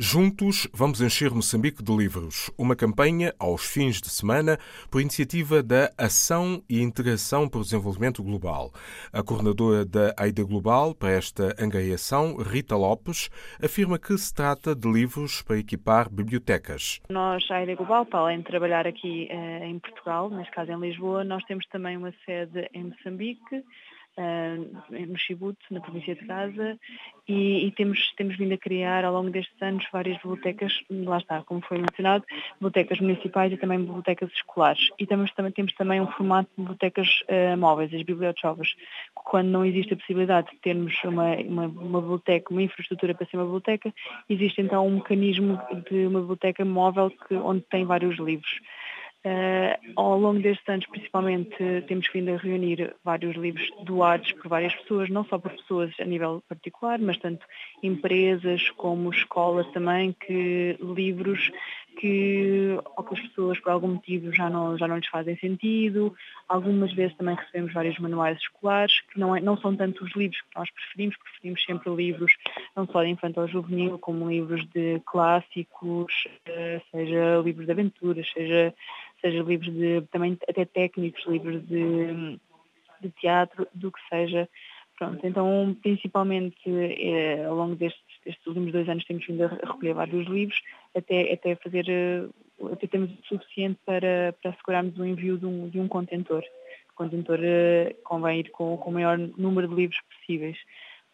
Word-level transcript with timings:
Juntos 0.00 0.68
vamos 0.72 1.00
encher 1.00 1.32
Moçambique 1.32 1.82
de 1.82 1.92
livros. 1.92 2.52
Uma 2.56 2.76
campanha 2.76 3.34
aos 3.36 3.66
fins 3.66 4.00
de 4.00 4.08
semana 4.08 4.56
por 4.92 5.00
iniciativa 5.00 5.60
da 5.60 5.90
Ação 5.98 6.62
e 6.70 6.80
Integração 6.80 7.48
para 7.48 7.58
o 7.58 7.64
Desenvolvimento 7.64 8.22
Global. 8.22 8.70
A 9.12 9.24
coordenadora 9.24 9.84
da 9.84 10.14
AIDA 10.16 10.44
Global 10.44 10.94
para 10.94 11.10
esta 11.10 11.52
angariação, 11.60 12.36
Rita 12.36 12.76
Lopes, 12.76 13.28
afirma 13.60 13.98
que 13.98 14.16
se 14.16 14.32
trata 14.32 14.72
de 14.72 14.88
livros 14.88 15.42
para 15.42 15.58
equipar 15.58 16.08
bibliotecas. 16.08 17.00
Nós, 17.10 17.44
a 17.50 17.56
AIDA 17.56 17.74
Global, 17.74 18.06
para 18.06 18.20
além 18.20 18.38
de 18.38 18.44
trabalhar 18.44 18.86
aqui 18.86 19.26
eh, 19.28 19.66
em 19.66 19.80
Portugal, 19.80 20.30
neste 20.30 20.52
caso 20.52 20.70
em 20.70 20.78
Lisboa, 20.78 21.24
nós 21.24 21.42
temos 21.46 21.66
também 21.72 21.96
uma 21.96 22.14
sede 22.24 22.70
em 22.72 22.84
Moçambique 22.84 23.64
uh, 24.16 25.06
no 25.06 25.18
Chibute, 25.18 25.58
na 25.70 25.80
província 25.80 26.14
de 26.14 26.24
Gaza, 26.24 26.78
e, 27.26 27.66
e, 27.66 27.72
temos, 27.72 28.12
temos 28.16 28.36
vindo 28.36 28.54
a 28.54 28.58
criar 28.58 29.04
ao 29.04 29.12
longo 29.12 29.30
destes 29.30 29.60
anos 29.60 29.86
várias 29.92 30.16
bibliotecas, 30.16 30.80
lá 30.90 31.18
está, 31.18 31.42
como 31.42 31.60
foi 31.60 31.78
mencionado, 31.78 32.24
bibliotecas 32.54 33.00
municipais 33.00 33.52
e 33.52 33.56
também 33.56 33.78
bibliotecas 33.78 34.30
escolares. 34.32 34.88
E 34.98 35.06
temos, 35.06 35.32
também, 35.32 35.52
temos 35.52 35.72
também 35.74 36.00
um 36.00 36.06
formato 36.06 36.48
de 36.50 36.62
bibliotecas 36.62 37.08
uh, 37.28 37.56
móveis, 37.56 37.92
as 37.92 38.02
bibliotecas, 38.02 38.74
quando 39.14 39.48
não 39.48 39.64
existe 39.64 39.94
a 39.94 39.96
possibilidade 39.96 40.50
de 40.50 40.56
termos 40.58 40.94
uma, 41.04 41.36
uma, 41.36 41.66
uma 41.66 42.00
biblioteca, 42.00 42.52
uma 42.52 42.62
infraestrutura 42.62 43.14
para 43.14 43.26
ser 43.26 43.36
uma 43.36 43.44
biblioteca, 43.44 43.92
existe 44.28 44.60
então 44.60 44.86
um 44.86 44.96
mecanismo 44.96 45.60
de 45.88 46.06
uma 46.06 46.20
biblioteca 46.20 46.64
móvel 46.64 47.10
que, 47.10 47.34
onde 47.34 47.62
tem 47.62 47.84
vários 47.84 48.18
livros. 48.18 48.60
Uh, 49.26 49.74
ao 49.96 50.18
longo 50.18 50.40
destes 50.40 50.66
anos, 50.68 50.86
principalmente, 50.86 51.56
temos 51.88 52.08
vindo 52.12 52.30
a 52.30 52.36
reunir 52.36 52.94
vários 53.04 53.36
livros 53.36 53.68
doados 53.82 54.30
por 54.32 54.48
várias 54.48 54.74
pessoas, 54.76 55.10
não 55.10 55.24
só 55.24 55.38
por 55.38 55.50
pessoas 55.50 55.92
a 55.98 56.04
nível 56.04 56.42
particular, 56.48 57.00
mas 57.00 57.18
tanto 57.18 57.44
empresas 57.82 58.70
como 58.70 59.10
escolas 59.10 59.66
também, 59.72 60.12
que 60.12 60.78
livros 60.80 61.50
que 61.98 62.78
outras 62.96 63.20
pessoas 63.20 63.58
por 63.58 63.72
algum 63.72 63.88
motivo 63.88 64.32
já 64.32 64.48
não, 64.48 64.78
já 64.78 64.86
não 64.86 64.96
lhes 64.96 65.08
fazem 65.08 65.36
sentido. 65.38 66.14
Algumas 66.48 66.92
vezes 66.92 67.16
também 67.16 67.34
recebemos 67.34 67.72
vários 67.72 67.98
manuais 67.98 68.38
escolares, 68.38 69.00
que 69.12 69.18
não, 69.18 69.34
é, 69.34 69.40
não 69.40 69.56
são 69.56 69.74
tanto 69.74 70.04
os 70.04 70.14
livros 70.14 70.40
que 70.40 70.56
nós 70.56 70.70
preferimos, 70.70 71.16
preferimos 71.16 71.64
sempre 71.64 71.92
livros 71.92 72.32
não 72.76 72.86
só 72.86 73.02
de 73.02 73.10
infantil 73.10 73.48
juvenil, 73.48 73.98
como 73.98 74.30
livros 74.30 74.64
de 74.68 75.00
clássicos, 75.04 76.28
eh, 76.46 76.80
seja 76.92 77.42
livros 77.44 77.66
de 77.66 77.72
aventuras, 77.72 78.30
seja 78.30 78.72
seja 79.20 79.42
livros 79.42 79.72
de, 79.72 80.02
também 80.10 80.38
até 80.48 80.64
técnicos, 80.64 81.26
livros 81.26 81.66
de, 81.66 82.38
de 83.00 83.10
teatro, 83.20 83.66
do 83.74 83.90
que 83.90 84.00
seja. 84.08 84.48
Pronto, 84.98 85.24
então 85.24 85.76
principalmente 85.80 86.58
é, 86.66 87.44
ao 87.44 87.54
longo 87.54 87.76
destes, 87.76 88.02
destes, 88.24 88.44
últimos 88.46 88.72
dois 88.72 88.88
anos 88.88 89.04
temos 89.04 89.24
vindo 89.24 89.44
a 89.44 89.48
recolher 89.48 89.94
vários 89.94 90.26
livros, 90.26 90.60
até, 90.92 91.32
até 91.32 91.54
fazer, 91.54 91.88
eh, 91.88 92.26
até 92.72 92.88
temos 92.88 93.12
o 93.12 93.24
suficiente 93.24 93.78
para, 93.86 94.34
para 94.42 94.50
assegurarmos 94.50 94.98
o 94.98 95.04
envio 95.04 95.38
de 95.38 95.46
um, 95.46 95.68
de 95.68 95.78
um 95.78 95.86
contentor. 95.86 96.42
O 96.90 96.94
contentor 96.96 97.38
uh, 97.38 97.94
convém 98.02 98.40
ir 98.40 98.50
com, 98.50 98.76
com 98.76 98.90
o 98.90 98.92
maior 98.92 99.16
número 99.16 99.68
de 99.68 99.74
livros 99.76 100.00
possíveis. 100.10 100.58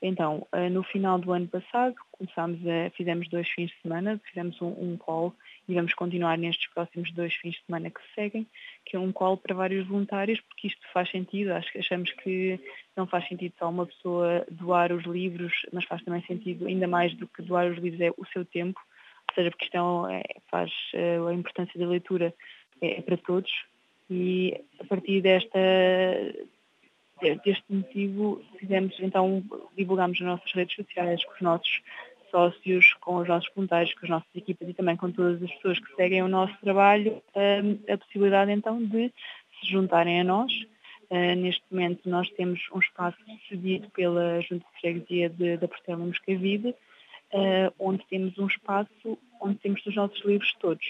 Então, 0.07 0.47
uh, 0.55 0.69
no 0.71 0.83
final 0.83 1.19
do 1.19 1.33
ano 1.33 1.49
passado, 1.49 1.95
a, 2.21 2.91
fizemos 2.91 3.27
dois 3.31 3.49
fins 3.49 3.71
de 3.71 3.81
semana, 3.81 4.21
fizemos 4.23 4.61
um, 4.61 4.69
um 4.69 4.99
call 4.99 5.35
e 5.67 5.75
vamos 5.75 5.95
continuar 5.95 6.37
nestes 6.37 6.69
próximos 6.75 7.11
dois 7.13 7.33
fins 7.37 7.55
de 7.55 7.65
semana 7.65 7.89
que 7.89 8.03
se 8.03 8.15
seguem, 8.15 8.47
que 8.85 8.97
é 8.97 9.01
um 9.01 9.11
call 9.11 9.39
para 9.39 9.55
vários 9.55 9.87
voluntários, 9.87 10.39
porque 10.43 10.67
isto 10.67 10.83
faz 10.93 11.11
sentido, 11.11 11.55
acho 11.55 11.79
achamos 11.79 12.13
que 12.13 12.61
não 12.95 13.07
faz 13.07 13.27
sentido 13.27 13.55
só 13.59 13.71
uma 13.71 13.87
pessoa 13.87 14.45
doar 14.51 14.93
os 14.93 15.05
livros, 15.05 15.55
mas 15.73 15.87
faz 15.87 16.05
também 16.05 16.23
sentido, 16.27 16.67
ainda 16.67 16.87
mais 16.87 17.15
do 17.15 17.27
que 17.27 17.41
doar 17.41 17.73
os 17.73 17.79
livros, 17.79 18.03
é 18.03 18.11
o 18.11 18.27
seu 18.27 18.45
tempo, 18.45 18.79
ou 19.31 19.35
seja, 19.35 19.51
porque 19.51 19.65
isto 19.65 20.07
é, 20.11 20.23
faz 20.51 20.71
eh, 20.93 21.17
a 21.17 21.33
importância 21.33 21.81
da 21.81 21.89
leitura 21.89 22.35
é, 22.83 22.99
é 22.99 23.01
para 23.01 23.17
todos. 23.17 23.51
E 24.11 24.61
a 24.79 24.85
partir 24.85 25.23
desta 25.23 25.59
deste 27.21 27.65
motivo 27.69 28.43
fizemos 28.59 28.95
então 29.01 29.43
divulgamos 29.77 30.21
nas 30.21 30.29
nossas 30.29 30.53
redes 30.53 30.75
sociais 30.75 31.25
com 31.25 31.33
os 31.33 31.41
nossos 31.41 31.83
sócios, 32.35 32.93
com 32.95 33.17
os 33.19 33.29
nossos 33.29 33.49
voluntários, 33.55 33.95
com 33.95 34.07
as 34.07 34.11
nossas 34.11 34.29
equipas 34.35 34.69
e 34.69 34.75
também 34.75 34.97
com 34.97 35.11
todas 35.13 35.41
as 35.41 35.53
pessoas 35.53 35.79
que 35.79 35.95
seguem 35.95 36.23
o 36.23 36.29
nosso 36.29 36.55
trabalho, 36.61 37.23
hum, 37.37 37.79
a 37.89 37.97
possibilidade 37.97 38.51
então 38.51 38.83
de 38.85 39.13
se 39.61 39.71
juntarem 39.71 40.21
a 40.21 40.25
nós. 40.25 40.53
Hum, 41.11 41.35
neste 41.37 41.63
momento 41.71 42.09
nós 42.09 42.29
temos 42.31 42.61
um 42.75 42.81
espaço 42.81 43.19
cedido 43.49 43.89
pela 43.91 44.41
Junta 44.41 44.67
de 44.75 44.81
Freguesia 44.81 45.59
da 45.59 45.69
Portela 45.69 46.05
Moscavide, 46.05 46.75
hum, 47.33 47.71
onde 47.79 48.05
temos 48.07 48.37
um 48.37 48.49
espaço 48.49 49.19
onde 49.41 49.57
temos 49.59 49.87
os 49.87 49.95
nossos 49.95 50.25
livros 50.25 50.53
todos. 50.59 50.85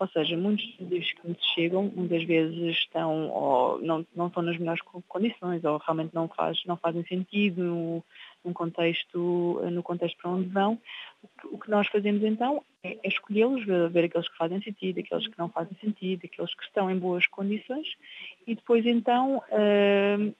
Ou 0.00 0.08
seja, 0.08 0.34
muitos 0.34 0.64
livros 0.80 1.12
que 1.12 1.28
nos 1.28 1.44
chegam, 1.54 1.92
muitas 1.94 2.24
vezes 2.24 2.78
estão 2.78 3.28
ou 3.28 3.78
não, 3.82 4.06
não 4.16 4.28
estão 4.28 4.42
nas 4.42 4.56
melhores 4.56 4.80
condições 5.06 5.62
ou 5.62 5.76
realmente 5.76 6.14
não, 6.14 6.26
faz, 6.26 6.64
não 6.64 6.74
fazem 6.78 7.04
sentido 7.04 7.62
no, 7.62 8.04
num 8.42 8.54
contexto, 8.54 9.60
no 9.70 9.82
contexto 9.82 10.16
para 10.16 10.30
onde 10.30 10.48
vão. 10.48 10.80
O 11.44 11.58
que 11.58 11.68
nós 11.68 11.86
fazemos 11.88 12.24
então 12.24 12.64
é, 12.82 12.96
é 13.02 13.08
escolhê-los, 13.08 13.62
ver 13.92 14.04
aqueles 14.04 14.26
que 14.26 14.38
fazem 14.38 14.62
sentido, 14.62 15.00
aqueles 15.00 15.26
que 15.26 15.38
não 15.38 15.50
fazem 15.50 15.76
sentido, 15.78 16.22
aqueles 16.24 16.54
que 16.54 16.64
estão 16.64 16.90
em 16.90 16.98
boas 16.98 17.26
condições 17.26 17.94
e 18.46 18.54
depois 18.54 18.86
então 18.86 19.36
uh, 19.36 20.34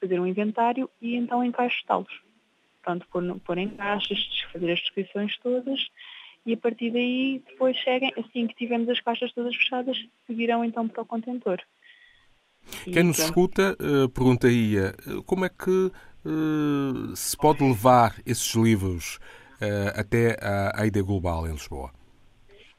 fazer 0.00 0.18
um 0.18 0.26
inventário 0.26 0.88
e 1.02 1.16
então 1.16 1.44
encaixá-los. 1.44 2.22
Portanto, 2.82 3.06
pôr, 3.12 3.40
pôr 3.40 3.58
em 3.58 3.68
caixas, 3.68 4.18
fazer 4.50 4.72
as 4.72 4.80
descrições 4.80 5.36
todas 5.36 5.90
e 6.46 6.54
a 6.54 6.56
partir 6.56 6.90
daí 6.92 7.42
depois 7.46 7.76
seguem, 7.82 8.12
assim 8.16 8.46
que 8.46 8.54
tivermos 8.54 8.88
as 8.88 9.00
caixas 9.00 9.32
todas 9.32 9.54
fechadas, 9.54 9.98
seguirão 10.26 10.64
então 10.64 10.86
para 10.86 11.02
o 11.02 11.06
contentor. 11.06 11.60
Quem 12.84 13.02
nos 13.02 13.18
escuta 13.18 13.76
uh, 13.80 14.08
perguntaria 14.08 14.94
uh, 15.06 15.22
como 15.24 15.44
é 15.44 15.48
que 15.48 15.90
uh, 16.24 17.16
se 17.16 17.36
pode 17.36 17.62
levar 17.62 18.14
esses 18.24 18.54
livros 18.54 19.18
até 19.94 20.36
a 20.42 20.82
AIDA 20.82 21.02
Global 21.02 21.46
em 21.46 21.52
Lisboa? 21.52 21.90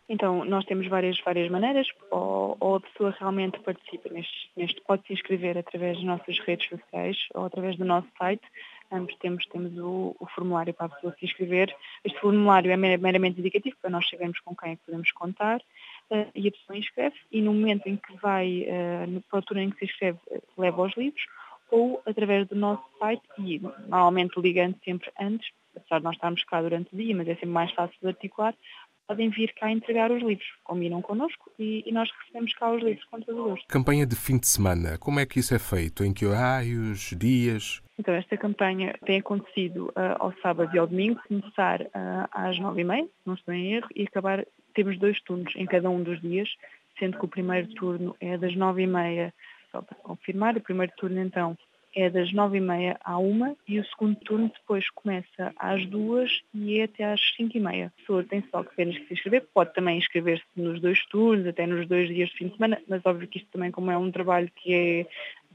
Então, 0.08 0.46
nós 0.46 0.64
temos 0.66 0.88
várias, 0.88 1.20
várias 1.22 1.50
maneiras, 1.50 1.88
ou, 2.12 2.56
ou 2.60 2.76
a 2.76 2.80
pessoa 2.80 3.16
realmente 3.20 3.60
participa 3.60 4.10
neste, 4.10 4.52
neste, 4.56 4.80
pode 4.82 5.06
se 5.08 5.14
inscrever 5.14 5.58
através 5.58 5.98
das 5.98 6.06
nossas 6.06 6.38
redes 6.40 6.70
sociais 6.70 7.18
ou 7.34 7.46
através 7.46 7.76
do 7.78 7.84
nosso 7.84 8.08
site, 8.16 8.44
ambos 8.92 9.16
temos, 9.18 9.46
temos 9.48 9.78
o, 9.78 10.16
o, 10.20 10.26
formulário 10.28 10.74
para 10.74 10.88
a 10.88 10.90
pessoa 10.90 11.16
se 11.20 11.26
inscrever. 11.26 11.76
Este 12.04 12.20
formulário 12.20 12.72
é 12.72 12.78
meramente 12.78 13.40
indicativo 13.40 13.76
para 13.82 13.90
nós 13.90 14.08
sabermos 14.10 14.40
com 14.40 14.56
quem 14.56 14.74
é 14.74 14.76
que 14.76 14.86
podemos 14.86 15.12
contar 15.12 15.60
uh, 16.12 16.28
e 16.36 16.48
a 16.48 16.52
pessoa 16.52 16.78
inscreve 16.78 17.16
e 17.32 17.42
no 17.42 17.54
momento 17.54 17.88
em 17.88 17.98
que 17.98 18.16
vai, 18.18 18.64
uh, 18.64 19.22
para 19.30 19.38
a 19.38 19.38
altura 19.38 19.64
em 19.64 19.70
que 19.70 19.80
se 19.80 19.86
inscreve, 19.86 20.20
uh, 20.32 20.42
leva 20.58 20.82
os 20.82 20.96
livros 20.96 21.24
ou 21.70 22.02
através 22.06 22.48
do 22.48 22.56
nosso 22.56 22.84
site 22.98 23.24
e 23.40 23.60
normalmente 23.60 24.40
ligando 24.40 24.78
sempre 24.84 25.12
antes, 25.20 25.50
apesar 25.76 26.00
de 26.00 26.04
nós 26.06 26.16
estarmos 26.16 26.44
cá 26.46 26.62
durante 26.62 26.94
o 26.94 26.98
dia, 26.98 27.16
mas 27.16 27.28
é 27.28 27.34
sempre 27.34 27.48
mais 27.48 27.72
fácil 27.74 27.98
de 28.02 28.08
articular, 28.08 28.56
podem 29.08 29.30
vir 29.30 29.54
cá 29.54 29.72
entregar 29.72 30.12
os 30.12 30.22
livros. 30.22 30.48
Combinam 30.64 31.02
connosco 31.02 31.50
e, 31.58 31.84
e 31.86 31.92
nós 31.92 32.10
recebemos 32.22 32.54
cá 32.54 32.72
os 32.72 32.84
livros 32.84 33.04
com 33.06 33.20
todo 33.22 33.54
o. 33.54 33.58
Campanha 33.68 34.06
de 34.06 34.16
fim 34.16 34.38
de 34.38 34.48
semana, 34.48 34.98
como 34.98 35.20
é 35.20 35.26
que 35.26 35.40
isso 35.40 35.54
é 35.54 35.60
feito? 35.60 36.04
Em 36.04 36.14
que 36.14 36.26
horários, 36.26 37.14
dias? 37.18 37.82
Então, 38.00 38.14
esta 38.14 38.38
campanha 38.38 38.96
tem 39.06 39.20
acontecido 39.20 39.88
uh, 39.88 40.16
ao 40.20 40.34
sábado 40.42 40.74
e 40.76 40.80
ao 40.80 40.88
domingo, 40.88 41.20
começar 41.28 41.82
uh, 41.82 42.30
às 42.32 42.60
nove 42.60 42.82
e 42.82 42.84
meia, 42.84 43.08
não 43.26 43.34
estou 43.34 43.54
em 43.54 43.74
erro, 43.74 43.88
e 43.96 44.04
acabar, 44.04 44.46
temos 44.74 45.00
dois 45.00 45.20
turnos 45.22 45.54
em 45.56 45.66
cada 45.66 45.90
um 45.90 46.04
dos 46.04 46.22
dias, 46.22 46.50
sendo 47.00 47.18
que 47.18 47.26
o 47.26 47.30
primeiro 47.30 47.68
turno 47.70 48.16
é 48.20 48.38
das 48.38 48.56
nove 48.56 48.84
e 48.84 48.88
meia, 48.88 49.34
só 49.72 49.82
para 49.82 49.98
confirmar, 49.98 50.56
o 50.56 50.62
primeiro 50.62 50.94
turno 50.96 51.20
então 51.20 51.58
é 51.96 52.12
das 52.12 52.32
nove 52.32 52.58
e 52.58 52.62
meia 52.62 52.96
à 53.04 53.18
uma 53.18 53.56
e 53.68 53.80
o 53.80 53.86
segundo 53.86 54.16
turno 54.18 54.52
depois 54.54 54.88
começa 54.92 55.52
às 55.58 55.84
duas 55.88 56.42
e 56.54 56.80
é 56.80 56.84
até 56.84 57.04
às 57.04 57.20
cinco 57.36 57.58
e 57.58 57.60
meia. 57.60 57.88
A 57.88 58.00
pessoa 58.00 58.24
tem 58.24 58.44
só 58.52 58.62
que 58.64 58.70
apenas 58.70 58.96
que 59.00 59.08
se 59.08 59.14
inscrever, 59.16 59.48
pode 59.52 59.74
também 59.74 59.98
inscrever-se 59.98 60.46
nos 60.56 60.80
dois 60.80 61.04
turnos, 61.08 61.48
até 61.48 61.66
nos 61.66 61.88
dois 61.88 62.08
dias 62.08 62.30
de 62.30 62.36
fim 62.36 62.48
de 62.50 62.56
semana, 62.56 62.80
mas 62.88 63.04
óbvio 63.04 63.28
que 63.28 63.40
isto 63.40 63.50
também 63.52 63.72
como 63.72 63.90
é 63.90 63.98
um 63.98 64.12
trabalho 64.12 64.52
que 64.56 64.74
é 64.74 65.08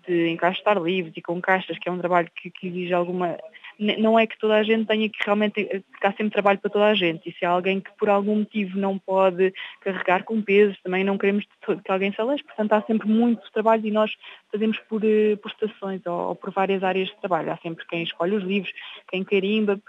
de 0.06 0.28
encaixar 0.28 0.80
livros 0.82 1.14
e 1.16 1.22
com 1.22 1.40
caixas, 1.40 1.78
que 1.78 1.88
é 1.88 1.92
um 1.92 1.98
trabalho 1.98 2.28
que, 2.34 2.50
que, 2.50 2.68
exige 2.68 2.92
alguma. 2.92 3.36
Não 3.78 4.18
é 4.18 4.26
que 4.26 4.38
toda 4.38 4.54
a 4.54 4.62
gente 4.62 4.86
tenha 4.86 5.08
que 5.08 5.18
realmente. 5.24 5.64
que 5.64 6.06
há 6.06 6.12
sempre 6.12 6.30
trabalho 6.30 6.58
para 6.58 6.70
toda 6.70 6.86
a 6.86 6.94
gente. 6.94 7.28
E 7.28 7.32
se 7.32 7.44
há 7.44 7.50
alguém 7.50 7.80
que 7.80 7.90
por 7.98 8.08
algum 8.08 8.36
motivo 8.36 8.78
não 8.78 8.98
pode 8.98 9.52
carregar 9.80 10.24
com 10.24 10.40
pesos, 10.42 10.78
também 10.82 11.02
não 11.02 11.18
queremos 11.18 11.44
que 11.64 11.90
alguém 11.90 12.12
se 12.12 12.20
aleje. 12.20 12.44
Portanto, 12.44 12.72
há 12.72 12.82
sempre 12.82 13.08
muito 13.08 13.50
trabalho 13.52 13.86
e 13.86 13.90
nós 13.90 14.12
fazemos 14.50 14.78
por, 14.88 15.02
eh, 15.04 15.36
por 15.36 15.50
estações 15.50 16.00
ou, 16.06 16.28
ou 16.28 16.34
por 16.34 16.50
várias 16.50 16.82
áreas 16.82 17.08
de 17.08 17.16
trabalho. 17.16 17.50
Há 17.50 17.56
sempre 17.58 17.86
quem 17.86 18.02
escolhe 18.02 18.36
os 18.36 18.44
livros, 18.44 18.72
quem 19.08 19.24
carimba. 19.24 19.80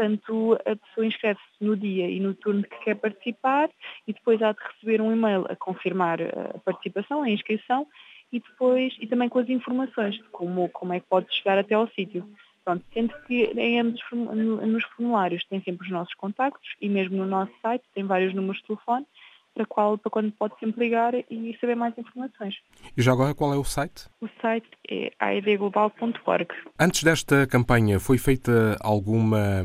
Portanto, 0.00 0.58
a 0.64 0.76
pessoa 0.76 1.06
inscreve-se 1.06 1.64
no 1.64 1.76
dia 1.76 2.08
e 2.08 2.20
no 2.20 2.32
turno 2.34 2.62
que 2.62 2.84
quer 2.84 2.94
participar 2.94 3.68
e 4.06 4.12
depois 4.12 4.40
há 4.40 4.52
de 4.52 4.58
receber 4.62 5.00
um 5.00 5.12
e-mail 5.12 5.44
a 5.48 5.56
confirmar 5.56 6.22
a 6.22 6.58
participação, 6.64 7.22
a 7.22 7.28
inscrição 7.28 7.86
e 8.32 8.40
depois 8.40 8.96
e 9.00 9.06
também 9.06 9.28
com 9.28 9.38
as 9.38 9.48
informações 9.48 10.20
como, 10.32 10.68
como 10.68 10.92
é 10.92 11.00
que 11.00 11.06
pode 11.06 11.34
chegar 11.34 11.58
até 11.58 11.74
ao 11.74 11.88
sítio. 11.88 12.28
Pronto, 12.64 12.84
sendo 12.92 13.14
que 13.26 13.44
em 13.56 13.80
ambos 13.80 14.00
nos 14.12 14.84
formulários 14.84 15.44
tem 15.44 15.62
sempre 15.62 15.86
os 15.86 15.92
nossos 15.92 16.14
contactos 16.14 16.76
e 16.80 16.88
mesmo 16.88 17.16
no 17.16 17.26
nosso 17.26 17.52
site 17.62 17.84
tem 17.94 18.04
vários 18.04 18.34
números 18.34 18.58
de 18.58 18.66
telefone 18.66 19.06
para, 19.54 19.66
qual, 19.66 19.98
para 19.98 20.10
quando 20.10 20.32
pode 20.32 20.58
sempre 20.58 20.84
ligar 20.84 21.14
e 21.14 21.56
saber 21.60 21.74
mais 21.74 21.96
informações. 21.98 22.54
E 22.96 23.02
já 23.02 23.12
agora 23.12 23.34
qual 23.34 23.52
é 23.52 23.56
o 23.56 23.64
site? 23.64 24.08
O 24.20 24.28
site 24.40 24.68
é 24.88 25.12
aedglobal.org. 25.18 26.48
Antes 26.78 27.02
desta 27.02 27.46
campanha 27.46 27.98
foi 27.98 28.18
feita 28.18 28.76
alguma 28.80 29.62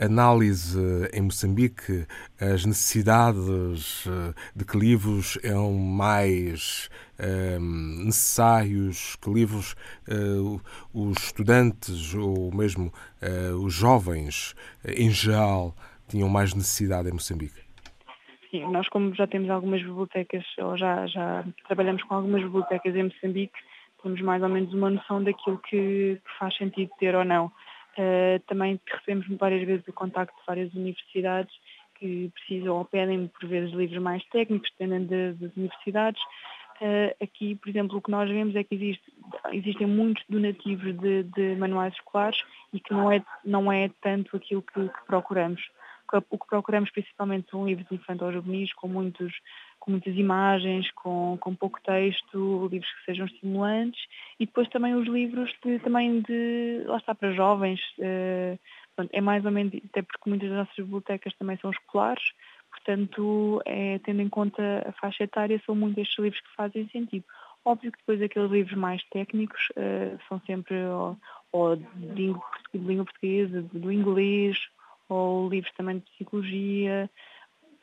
análise 0.00 0.78
em 1.12 1.22
Moçambique 1.22 2.06
as 2.40 2.64
necessidades 2.64 4.06
eh, 4.06 4.34
de 4.54 4.64
que 4.64 4.78
livros 4.78 5.38
eram 5.42 5.72
mais 5.72 6.88
eh, 7.18 7.58
necessários, 7.58 9.16
que 9.16 9.30
livros 9.30 9.74
uh, 10.08 10.60
os 10.94 11.16
estudantes 11.18 12.14
ou 12.14 12.54
mesmo 12.54 12.92
uh, 13.22 13.56
os 13.56 13.74
jovens 13.74 14.54
em 14.86 15.10
geral 15.10 15.74
tinham 16.08 16.28
mais 16.28 16.54
necessidade 16.54 17.08
em 17.08 17.12
Moçambique? 17.12 17.60
Sim, 18.50 18.70
nós 18.70 18.88
como 18.88 19.14
já 19.14 19.26
temos 19.26 19.50
algumas 19.50 19.82
bibliotecas, 19.82 20.44
ou 20.58 20.76
já, 20.78 21.06
já 21.06 21.44
trabalhamos 21.66 22.02
com 22.04 22.14
algumas 22.14 22.42
bibliotecas 22.42 22.94
em 22.94 23.04
Moçambique, 23.04 23.58
temos 24.02 24.20
mais 24.20 24.42
ou 24.42 24.48
menos 24.48 24.72
uma 24.72 24.90
noção 24.90 25.22
daquilo 25.22 25.58
que, 25.58 26.20
que 26.24 26.38
faz 26.38 26.56
sentido 26.56 26.90
ter 26.98 27.14
ou 27.14 27.24
não. 27.24 27.50
Uh, 27.98 28.38
também 28.46 28.80
recebemos 28.86 29.26
várias 29.36 29.66
vezes 29.66 29.88
o 29.88 29.92
contacto 29.92 30.38
de 30.38 30.46
várias 30.46 30.72
universidades 30.72 31.52
que 31.96 32.30
precisam 32.32 32.76
ou 32.76 32.84
pedem 32.84 33.26
por 33.26 33.48
vezes 33.48 33.74
livros 33.74 34.00
mais 34.00 34.24
técnicos, 34.26 34.70
dependendo 34.70 35.08
de, 35.08 35.32
das 35.32 35.56
universidades. 35.56 36.22
Uh, 36.80 37.12
aqui, 37.20 37.56
por 37.56 37.68
exemplo, 37.68 37.98
o 37.98 38.00
que 38.00 38.10
nós 38.10 38.30
vemos 38.30 38.54
é 38.54 38.62
que 38.62 38.76
existe, 38.76 39.12
existem 39.52 39.88
muitos 39.88 40.22
donativos 40.28 40.96
de, 40.96 41.24
de, 41.24 41.56
manuais 41.56 41.92
escolares 41.94 42.38
e 42.72 42.78
que 42.78 42.92
não 42.92 43.10
é, 43.10 43.20
não 43.44 43.72
é 43.72 43.90
tanto 44.00 44.36
aquilo 44.36 44.62
que, 44.62 44.88
que 44.88 45.06
procuramos 45.06 45.60
o 46.30 46.38
que 46.38 46.46
procuramos 46.46 46.90
principalmente 46.90 47.50
são 47.50 47.66
livros 47.66 47.86
infantis 47.92 48.32
juvenis 48.32 48.72
com, 48.72 48.88
muitos, 48.88 49.32
com 49.88 49.92
muitas 49.92 50.14
imagens, 50.16 50.90
com, 50.92 51.38
com 51.40 51.54
pouco 51.54 51.80
texto, 51.80 52.68
livros 52.70 52.92
que 52.92 53.04
sejam 53.06 53.24
estimulantes 53.24 53.98
e 54.38 54.44
depois 54.44 54.68
também 54.68 54.94
os 54.94 55.08
livros 55.08 55.50
de, 55.64 55.78
também 55.78 56.20
de, 56.20 56.82
lá 56.84 56.98
está, 56.98 57.14
para 57.14 57.32
jovens. 57.32 57.80
Uh, 57.98 58.58
é 59.12 59.20
mais 59.22 59.46
ou 59.46 59.50
menos, 59.50 59.72
até 59.76 60.02
porque 60.02 60.28
muitas 60.28 60.50
das 60.50 60.58
nossas 60.58 60.76
bibliotecas 60.76 61.32
também 61.38 61.56
são 61.56 61.70
escolares, 61.70 62.32
portanto, 62.70 63.62
é, 63.64 63.98
tendo 64.00 64.20
em 64.20 64.28
conta 64.28 64.84
a 64.86 64.92
faixa 64.92 65.24
etária, 65.24 65.62
são 65.64 65.74
muitos 65.74 66.02
estes 66.02 66.18
livros 66.18 66.40
que 66.42 66.54
fazem 66.54 66.86
sentido. 66.88 67.24
Óbvio 67.64 67.90
que 67.90 67.98
depois 67.98 68.20
aqueles 68.20 68.50
livros 68.50 68.76
mais 68.76 69.02
técnicos 69.04 69.68
uh, 69.70 70.18
são 70.28 70.38
sempre 70.40 70.76
ou, 70.84 71.16
ou 71.52 71.76
de, 71.76 72.34
de 72.74 72.78
língua 72.78 73.06
portuguesa, 73.06 73.62
do 73.72 73.90
inglês, 73.90 74.58
ou 75.08 75.48
livros 75.48 75.72
também 75.74 75.98
de 75.98 76.04
psicologia. 76.10 77.08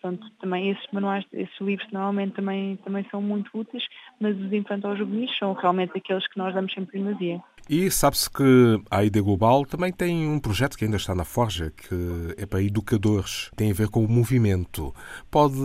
Portanto, 0.06 0.32
também 0.40 0.70
esses 0.70 0.86
manuais, 0.92 1.26
esses 1.34 1.60
livros 1.60 1.92
normalmente 1.92 2.36
também, 2.36 2.76
também 2.86 3.04
são 3.10 3.20
muito 3.20 3.50
úteis, 3.58 3.84
mas 4.20 4.38
os 4.38 4.54
infantos 4.54 5.00
juvenis 5.00 5.36
são 5.40 5.54
realmente 5.54 5.98
aqueles 5.98 6.28
que 6.28 6.38
nós 6.38 6.54
damos 6.54 6.72
sempre 6.74 6.92
primazia. 6.92 7.42
E 7.68 7.90
sabe-se 7.90 8.30
que 8.30 8.80
a 8.92 9.04
ID 9.04 9.18
Global 9.18 9.66
também 9.66 9.92
tem 9.92 10.28
um 10.28 10.40
projeto 10.40 10.78
que 10.78 10.86
ainda 10.86 10.98
está 10.98 11.16
na 11.16 11.26
forja, 11.26 11.72
que 11.72 12.36
é 12.38 12.46
para 12.46 12.62
educadores, 12.62 13.50
tem 13.58 13.72
a 13.72 13.74
ver 13.74 13.90
com 13.90 14.06
o 14.06 14.08
movimento. 14.08 14.94
Pode 15.32 15.58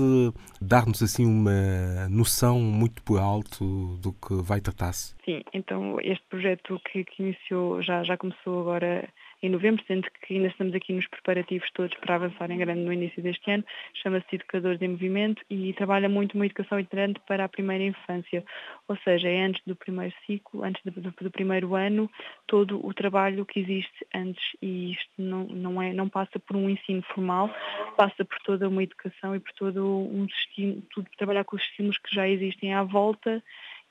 dar-nos 0.59 1.03
assim 1.03 1.27
uma 1.27 2.09
noção 2.09 2.59
muito 2.59 3.03
por 3.03 3.21
alto 3.21 3.99
do 3.99 4.15
que 4.15 4.43
vai 4.43 4.63
tratar-se? 4.63 5.15
Sim, 5.23 5.43
então 5.53 5.99
este 6.01 6.25
projeto 6.31 6.81
que, 6.91 7.05
que 7.05 7.23
iniciou 7.23 7.83
já, 7.83 8.03
já 8.03 8.17
começou 8.17 8.61
agora 8.61 9.07
em 9.43 9.49
novembro, 9.49 9.83
sendo 9.87 10.09
que 10.27 10.35
ainda 10.35 10.49
estamos 10.49 10.75
aqui 10.75 10.93
nos 10.93 11.07
preparativos 11.07 11.71
todos 11.73 11.97
para 11.99 12.17
avançar 12.17 12.51
em 12.51 12.59
grande 12.59 12.83
no 12.83 12.93
início 12.93 13.23
deste 13.23 13.51
ano. 13.51 13.65
Chama-se 13.95 14.27
Educadores 14.35 14.81
em 14.83 14.89
Movimento 14.89 15.43
e 15.49 15.73
trabalha 15.73 16.09
muito 16.09 16.35
uma 16.35 16.47
educação 16.47 16.79
itinerante 16.79 17.21
para 17.27 17.45
a 17.45 17.49
primeira 17.49 17.85
infância, 17.85 18.45
ou 18.87 18.97
seja, 18.99 19.29
é 19.29 19.43
antes 19.43 19.63
do 19.67 19.75
primeiro 19.75 20.15
ciclo, 20.27 20.63
antes 20.63 20.83
do, 20.85 20.91
do, 21.01 21.11
do 21.11 21.31
primeiro 21.31 21.75
ano, 21.75 22.11
todo 22.47 22.85
o 22.85 22.93
trabalho 22.93 23.47
que 23.47 23.61
existe 23.61 24.07
antes. 24.15 24.45
E 24.61 24.93
isto 24.93 25.11
não, 25.17 25.45
não, 25.45 25.83
é, 25.83 25.93
não 25.93 26.09
passa 26.09 26.39
por 26.39 26.57
um 26.57 26.69
ensino 26.69 27.03
formal, 27.15 27.51
passa 27.97 28.25
por 28.25 28.39
toda 28.41 28.69
uma 28.69 28.83
educação 28.83 29.35
e 29.35 29.41
por 29.41 29.53
todo 29.53 29.87
um 29.87 30.27
estímulo, 30.27 30.83
tudo, 30.91 31.09
trabalhar 31.17 31.45
com 31.45 31.57
os 31.57 31.63
estímulos 31.63 31.99
que 31.99 32.15
já 32.15 32.29
existem 32.29 32.75
à 32.75 32.83
volta 32.83 33.43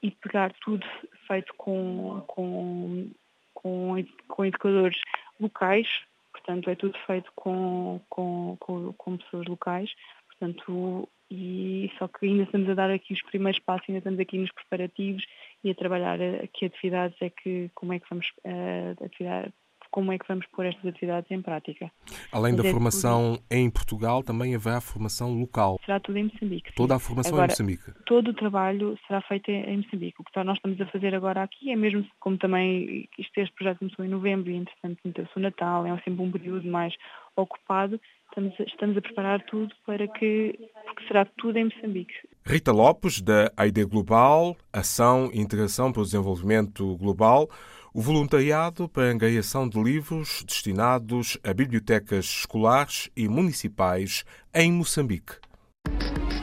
e 0.01 0.11
pegar 0.11 0.53
tudo 0.61 0.85
feito 1.27 1.53
com, 1.55 2.23
com, 2.27 3.09
com, 3.53 4.05
com 4.27 4.45
educadores 4.45 4.99
locais, 5.39 5.87
portanto 6.31 6.69
é 6.69 6.75
tudo 6.75 6.97
feito 7.05 7.31
com, 7.35 7.99
com, 8.09 8.57
com, 8.59 8.93
com 8.93 9.17
pessoas 9.17 9.47
locais, 9.47 9.91
portanto, 10.27 11.07
e 11.31 11.91
só 11.97 12.07
que 12.07 12.25
ainda 12.25 12.43
estamos 12.43 12.69
a 12.69 12.73
dar 12.73 12.89
aqui 12.89 13.13
os 13.13 13.21
primeiros 13.23 13.59
passos, 13.59 13.85
ainda 13.87 13.99
estamos 13.99 14.19
aqui 14.19 14.37
nos 14.37 14.51
preparativos 14.51 15.23
e 15.63 15.69
a 15.69 15.75
trabalhar 15.75 16.19
aqui 16.43 16.65
atividades 16.65 17.17
é 17.21 17.29
que, 17.29 17.69
como 17.75 17.93
é 17.93 17.99
que 17.99 18.09
vamos 18.09 18.27
uh, 18.45 19.05
atividade, 19.05 19.53
como 19.91 20.11
é 20.11 20.17
que 20.17 20.27
vamos 20.27 20.45
pôr 20.47 20.65
estas 20.65 20.85
atividades 20.85 21.29
em 21.31 21.41
prática. 21.41 21.91
Além 22.31 22.53
Mas 22.53 22.63
da 22.63 22.69
é 22.69 22.71
formação 22.71 23.35
tudo... 23.35 23.45
em 23.51 23.69
Portugal, 23.69 24.23
também 24.23 24.55
haverá 24.55 24.81
formação 24.81 25.33
local. 25.39 25.79
Será 25.85 25.99
tudo 25.99 26.17
em 26.17 26.23
Moçambique. 26.23 26.69
Sim. 26.69 26.75
Toda 26.75 26.95
a 26.95 26.99
formação 26.99 27.33
agora, 27.33 27.47
em 27.47 27.53
Moçambique. 27.53 27.91
Todo 28.05 28.29
o 28.29 28.33
trabalho 28.33 28.97
será 29.07 29.21
feito 29.21 29.49
em 29.49 29.77
Moçambique. 29.77 30.21
O 30.21 30.23
que 30.23 30.43
nós 30.43 30.57
estamos 30.57 30.79
a 30.81 30.85
fazer 30.87 31.15
agora 31.15 31.43
aqui 31.43 31.71
é 31.71 31.75
mesmo 31.75 32.05
como 32.19 32.37
também 32.37 33.09
isto, 33.17 33.37
este 33.37 33.53
projeto 33.55 33.79
começou 33.79 34.05
em 34.05 34.09
novembro 34.09 34.51
e 34.51 34.55
entretanto 34.55 34.99
meteu-se 35.03 35.31
o 35.35 35.39
Natal, 35.39 35.85
é 35.85 35.95
sempre 36.01 36.21
um 36.21 36.31
período 36.31 36.67
mais 36.67 36.93
ocupado. 37.35 37.99
Estamos, 38.29 38.53
estamos 38.59 38.97
a 38.97 39.01
preparar 39.01 39.43
tudo 39.45 39.73
para 39.85 40.07
que, 40.07 40.69
porque 40.85 41.07
será 41.07 41.25
tudo 41.25 41.57
em 41.57 41.65
Moçambique. 41.65 42.13
Rita 42.45 42.71
Lopes, 42.71 43.21
da 43.21 43.51
AID 43.57 43.85
Global, 43.85 44.55
Ação 44.71 45.31
e 45.33 45.39
Integração 45.39 45.91
para 45.91 46.01
o 46.01 46.05
Desenvolvimento 46.05 46.95
Global, 46.97 47.49
o 47.93 48.01
voluntariado 48.01 48.87
para 48.87 49.03
a 49.07 49.11
angariação 49.11 49.67
de 49.67 49.81
livros 49.81 50.43
destinados 50.47 51.37
a 51.43 51.53
bibliotecas 51.53 52.25
escolares 52.25 53.09
e 53.15 53.27
municipais 53.27 54.23
em 54.53 54.71
Moçambique. 54.71 55.33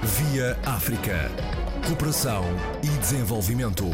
Via 0.03 0.59
África. 0.65 1.31
Cooperação 1.87 2.45
e 2.83 2.99
desenvolvimento. 2.99 3.85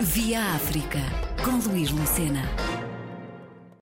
Via 0.00 0.54
África, 0.54 1.00
com 1.44 1.56
Luís 1.68 1.90
Lucena. 1.90 2.42